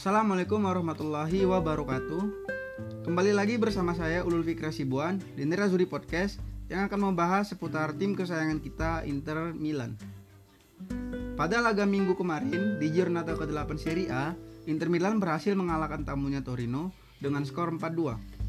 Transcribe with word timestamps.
Assalamualaikum 0.00 0.64
warahmatullahi 0.64 1.44
wabarakatuh. 1.44 2.24
Kembali 3.04 3.36
lagi 3.36 3.60
bersama 3.60 3.92
saya 3.92 4.24
Ulul 4.24 4.40
Fikra 4.40 4.72
Sibuan 4.72 5.20
di 5.36 5.44
Nerazuri 5.44 5.84
Podcast 5.84 6.40
yang 6.72 6.88
akan 6.88 7.12
membahas 7.12 7.52
seputar 7.52 7.92
tim 7.92 8.16
kesayangan 8.16 8.64
kita 8.64 9.04
Inter 9.04 9.52
Milan. 9.52 10.00
Pada 11.36 11.60
laga 11.60 11.84
minggu 11.84 12.16
kemarin 12.16 12.80
di 12.80 12.88
Giornata 12.88 13.36
ke-8 13.36 13.76
Serie 13.76 14.08
A 14.08 14.32
Inter 14.64 14.88
Milan 14.88 15.20
berhasil 15.20 15.52
mengalahkan 15.52 16.00
tamunya 16.00 16.40
Torino 16.40 16.96
dengan 17.20 17.44
skor 17.44 17.68
4-2 17.68 18.40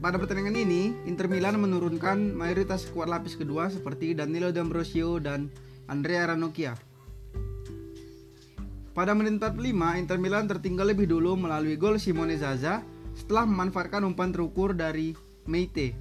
pada 0.00 0.16
pertandingan 0.16 0.56
ini, 0.56 0.96
Inter 1.04 1.28
Milan 1.28 1.60
menurunkan 1.60 2.32
mayoritas 2.32 2.88
skuad 2.88 3.12
lapis 3.12 3.36
kedua 3.36 3.68
seperti 3.68 4.16
Danilo 4.16 4.48
D'Ambrosio 4.48 5.20
dan 5.20 5.52
Andrea 5.92 6.24
Ranocchia. 6.24 6.95
Pada 8.96 9.12
menit 9.12 9.36
45, 9.36 9.76
Inter 10.00 10.16
Milan 10.16 10.48
tertinggal 10.48 10.88
lebih 10.88 11.04
dulu 11.04 11.36
melalui 11.36 11.76
gol 11.76 12.00
Simone 12.00 12.40
Zaza 12.40 12.80
setelah 13.12 13.44
memanfaatkan 13.44 14.00
umpan 14.00 14.32
terukur 14.32 14.72
dari 14.72 15.12
Meite. 15.44 15.92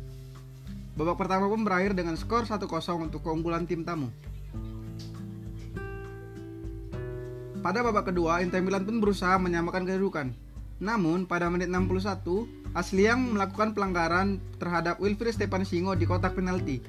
Babak 0.95 1.19
pertama 1.19 1.51
pun 1.51 1.67
berakhir 1.67 1.91
dengan 1.91 2.15
skor 2.15 2.47
1-0 2.47 2.63
untuk 3.03 3.19
keunggulan 3.19 3.67
tim 3.67 3.83
tamu. 3.83 4.07
Pada 7.59 7.83
babak 7.83 8.15
kedua, 8.15 8.39
Inter 8.39 8.63
Milan 8.63 8.87
pun 8.87 9.03
berusaha 9.03 9.35
menyamakan 9.43 9.83
kedudukan. 9.83 10.31
Namun, 10.79 11.27
pada 11.27 11.51
menit 11.51 11.67
61, 11.67 12.47
Asliang 12.71 13.35
melakukan 13.35 13.75
pelanggaran 13.75 14.39
terhadap 14.55 15.03
Wilfried 15.03 15.35
Singo 15.67 15.99
di 15.99 16.07
kotak 16.07 16.39
penalti. 16.39 16.79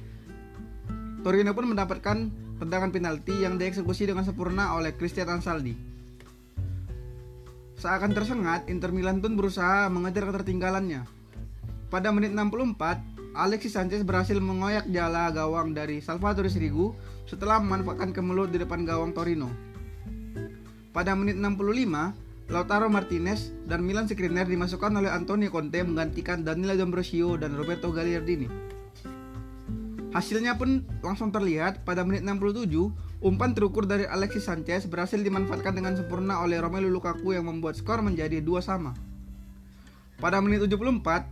Torino 1.19 1.51
pun 1.51 1.67
mendapatkan 1.67 2.17
tendangan 2.63 2.95
penalti 2.95 3.43
yang 3.43 3.59
dieksekusi 3.59 4.07
dengan 4.07 4.23
sempurna 4.23 4.71
oleh 4.71 4.95
Christian 4.95 5.27
Ansaldi. 5.27 5.96
Seakan 7.77 8.09
tersengat, 8.09 8.65
Inter 8.73 8.89
Milan 8.89 9.21
pun 9.21 9.37
berusaha 9.37 9.85
mengejar 9.93 10.25
ketertinggalannya. 10.25 11.05
Pada 11.93 12.09
menit 12.09 12.33
64, 12.33 13.37
Alexis 13.37 13.77
Sanchez 13.77 14.01
berhasil 14.01 14.33
mengoyak 14.41 14.89
jala 14.89 15.29
gawang 15.29 15.77
dari 15.77 16.01
Salvatore 16.01 16.49
Sirigu 16.49 16.97
setelah 17.29 17.61
memanfaatkan 17.61 18.17
kemelut 18.17 18.49
di 18.49 18.57
depan 18.57 18.81
gawang 18.81 19.13
Torino. 19.13 19.53
Pada 20.89 21.13
menit 21.13 21.37
65, 21.37 22.49
Lautaro 22.49 22.89
Martinez 22.89 23.53
dan 23.69 23.85
Milan 23.85 24.09
Skriniar 24.09 24.49
dimasukkan 24.49 24.97
oleh 24.97 25.13
Antonio 25.13 25.53
Conte 25.53 25.77
menggantikan 25.85 26.41
Danilo 26.41 26.73
D'Ambrosio 26.73 27.37
dan 27.37 27.53
Roberto 27.53 27.93
Gagliardini. 27.93 28.49
Hasilnya 30.17 30.57
pun 30.57 30.81
langsung 31.05 31.29
terlihat 31.29 31.85
pada 31.85 32.01
menit 32.01 32.25
67, 32.25 32.73
umpan 33.17 33.57
terukur 33.57 33.89
dari 33.89 34.05
Alexis 34.05 34.45
Sanchez 34.45 34.85
berhasil 34.85 35.17
dimanfaatkan 35.17 35.73
dengan 35.73 35.97
sempurna 35.97 36.41
oleh 36.41 36.61
Romelu 36.61 36.89
Lukaku 36.89 37.33
yang 37.33 37.49
membuat 37.49 37.77
skor 37.77 38.05
menjadi 38.05 38.41
dua 38.41 38.61
sama. 38.61 38.93
Pada 40.17 40.41
menit 40.41 40.65
74, 40.65 41.25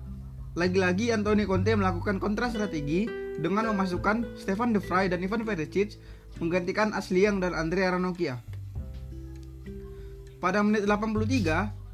lagi-lagi 0.58 1.09
Antonio 1.13 1.50
Conte 1.50 1.73
melakukan 1.73 2.22
kontra 2.22 2.50
strategi 2.50 3.09
dengan 3.41 3.69
memasukkan 3.73 4.38
Stefan 4.38 4.73
De 4.73 4.81
Vrij 4.81 5.09
dan 5.09 5.25
Ivan 5.25 5.45
Perisic 5.45 5.97
menggantikan 6.38 6.94
Asliang 6.94 7.41
dan 7.41 7.58
Andrea 7.58 7.94
Ranocchia. 7.94 8.41
Pada 10.38 10.61
menit 10.61 10.86
83, 10.86 11.86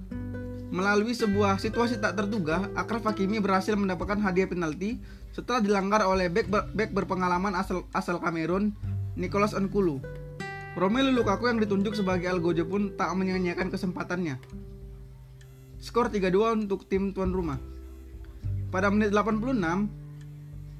Melalui 0.71 1.11
sebuah 1.11 1.59
situasi 1.59 1.99
tak 1.99 2.15
terduga, 2.15 2.71
Akraf 2.79 3.03
Hakimi 3.03 3.43
berhasil 3.43 3.75
mendapatkan 3.75 4.15
hadiah 4.23 4.47
penalti 4.47 5.03
setelah 5.35 5.59
dilanggar 5.59 6.07
oleh 6.07 6.31
bek, 6.31 6.47
ber, 6.47 6.63
bek 6.71 6.95
berpengalaman 6.95 7.51
asal 7.59 7.83
asal 7.91 8.23
Kamerun, 8.23 8.71
Nicolas 9.21 9.53
Nkulu. 9.53 10.01
Romelu 10.73 11.13
Lukaku 11.13 11.45
yang 11.45 11.61
ditunjuk 11.61 11.93
sebagai 11.93 12.25
Algojo 12.25 12.65
pun 12.65 12.97
tak 12.97 13.13
menyia-nyiakan 13.13 13.69
kesempatannya. 13.69 14.41
Skor 15.77 16.09
3-2 16.09 16.65
untuk 16.65 16.89
tim 16.89 17.13
tuan 17.13 17.29
rumah. 17.29 17.61
Pada 18.73 18.89
menit 18.89 19.13
86, 19.13 19.61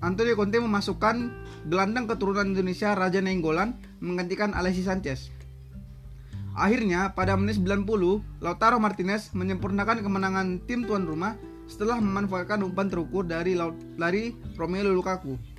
Antonio 0.02 0.34
Conte 0.34 0.58
memasukkan 0.58 1.16
gelandang 1.70 2.10
keturunan 2.10 2.50
Indonesia 2.50 2.98
Raja 2.98 3.22
Nainggolan 3.22 3.78
menggantikan 4.02 4.58
Alexis 4.58 4.90
Sanchez. 4.90 5.30
Akhirnya, 6.58 7.14
pada 7.14 7.38
menit 7.38 7.62
90, 7.62 7.86
Lautaro 8.42 8.82
Martinez 8.82 9.30
menyempurnakan 9.38 10.02
kemenangan 10.02 10.66
tim 10.66 10.88
tuan 10.90 11.06
rumah 11.06 11.38
setelah 11.70 12.02
memanfaatkan 12.02 12.66
umpan 12.66 12.90
terukur 12.90 13.24
dari 13.24 13.54
lari 13.96 14.34
Romelu 14.58 14.92
Lukaku. 14.92 15.51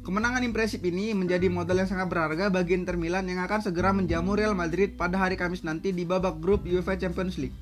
Kemenangan 0.00 0.40
impresif 0.40 0.80
ini 0.80 1.12
menjadi 1.12 1.52
modal 1.52 1.84
yang 1.84 1.90
sangat 1.90 2.08
berharga 2.08 2.48
bagi 2.48 2.72
Inter 2.72 2.96
Milan 2.96 3.28
yang 3.28 3.44
akan 3.44 3.60
segera 3.60 3.92
menjamu 3.92 4.32
Real 4.32 4.56
Madrid 4.56 4.96
pada 4.96 5.20
hari 5.20 5.36
Kamis 5.36 5.60
nanti 5.60 5.92
di 5.92 6.08
babak 6.08 6.40
grup 6.40 6.64
UEFA 6.64 6.96
Champions 6.96 7.36
League. 7.36 7.52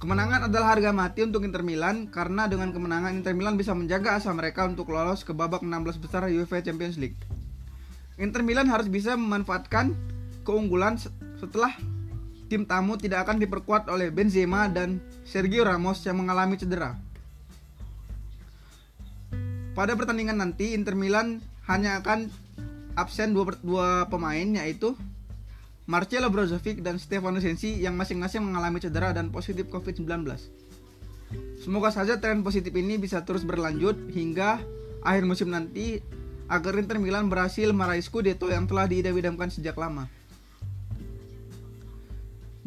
Kemenangan 0.00 0.48
adalah 0.48 0.72
harga 0.72 0.96
mati 0.96 1.20
untuk 1.20 1.44
Inter 1.44 1.60
Milan 1.60 2.08
karena 2.08 2.48
dengan 2.48 2.72
kemenangan 2.72 3.12
Inter 3.12 3.36
Milan 3.36 3.60
bisa 3.60 3.76
menjaga 3.76 4.16
asa 4.16 4.32
mereka 4.32 4.64
untuk 4.64 4.88
lolos 4.88 5.20
ke 5.20 5.36
babak 5.36 5.60
16 5.60 6.00
besar 6.00 6.24
UEFA 6.24 6.64
Champions 6.64 6.96
League. 6.96 7.20
Inter 8.16 8.40
Milan 8.40 8.72
harus 8.72 8.88
bisa 8.88 9.12
memanfaatkan 9.12 9.92
keunggulan 10.48 10.96
setelah 11.36 11.76
tim 12.48 12.64
tamu 12.64 12.96
tidak 12.96 13.28
akan 13.28 13.36
diperkuat 13.36 13.92
oleh 13.92 14.08
Benzema 14.08 14.72
dan 14.72 15.04
Sergio 15.28 15.68
Ramos 15.68 16.00
yang 16.08 16.16
mengalami 16.16 16.56
cedera. 16.56 17.09
Pada 19.70 19.94
pertandingan 19.94 20.42
nanti 20.42 20.74
Inter 20.74 20.98
Milan 20.98 21.38
hanya 21.70 22.02
akan 22.02 22.26
absen 22.98 23.30
dua, 23.30 23.54
dua 23.62 24.10
pemain 24.10 24.42
yaitu 24.42 24.98
Marcelo 25.86 26.30
Brozovic 26.30 26.82
dan 26.82 26.98
Stefano 26.98 27.38
Sensi 27.38 27.78
yang 27.78 27.94
masing-masing 27.94 28.46
mengalami 28.46 28.82
cedera 28.82 29.14
dan 29.14 29.30
positif 29.30 29.66
COVID-19. 29.70 30.26
Semoga 31.62 31.90
saja 31.94 32.18
tren 32.18 32.42
positif 32.42 32.74
ini 32.74 32.98
bisa 32.98 33.22
terus 33.22 33.46
berlanjut 33.46 34.10
hingga 34.10 34.62
akhir 35.06 35.24
musim 35.26 35.54
nanti 35.54 36.02
agar 36.50 36.74
Inter 36.78 36.98
Milan 36.98 37.30
berhasil 37.30 37.70
meraih 37.70 38.02
Scudetto 38.02 38.50
yang 38.50 38.66
telah 38.66 38.90
diidam-idamkan 38.90 39.54
sejak 39.54 39.78
lama. 39.78 40.10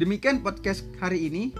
Demikian 0.00 0.40
podcast 0.40 0.88
hari 0.98 1.28
ini. 1.28 1.52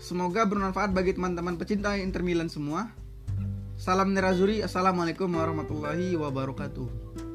Semoga 0.00 0.46
bermanfaat 0.46 0.94
bagi 0.94 1.12
teman-teman 1.14 1.60
pecinta 1.60 1.94
Inter 1.98 2.24
Milan 2.24 2.48
semua. 2.48 2.97
Salam 3.78 4.10
Nerazuri. 4.10 4.58
Assalamualaikum 4.58 5.30
warahmatullahi 5.38 6.18
wabarakatuh. 6.18 7.27